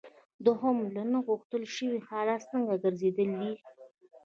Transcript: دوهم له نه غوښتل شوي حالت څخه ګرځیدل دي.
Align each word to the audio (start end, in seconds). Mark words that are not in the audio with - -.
دوهم 0.45 0.77
له 0.95 1.03
نه 1.11 1.19
غوښتل 1.27 1.63
شوي 1.75 1.99
حالت 2.09 2.41
څخه 2.51 2.71
ګرځیدل 2.83 3.29
دي. 3.39 3.53